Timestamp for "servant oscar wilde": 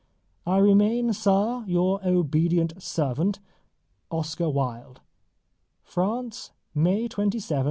2.81-4.99